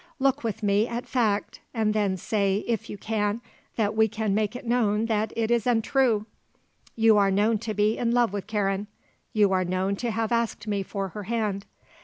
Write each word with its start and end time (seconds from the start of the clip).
Look 0.17 0.43
with 0.43 0.63
me 0.63 0.87
at 0.87 1.05
fact, 1.07 1.59
and 1.75 1.93
then 1.93 2.17
say, 2.17 2.63
if 2.65 2.89
you 2.89 2.97
can, 2.97 3.39
that 3.75 3.95
we 3.95 4.07
can 4.07 4.33
make 4.33 4.55
it 4.55 4.65
known 4.65 5.05
that 5.05 5.31
it 5.35 5.51
is 5.51 5.67
untrue. 5.67 6.25
You 6.95 7.19
are 7.19 7.29
known 7.29 7.59
to 7.59 7.75
be 7.75 7.99
in 7.99 8.09
love 8.09 8.33
with 8.33 8.47
Karen; 8.47 8.87
you 9.31 9.51
are 9.51 9.63
known 9.63 9.95
to 9.97 10.09
have 10.09 10.31
asked 10.31 10.65
me 10.65 10.81
for 10.81 11.09
her 11.09 11.25
hand. 11.25 11.67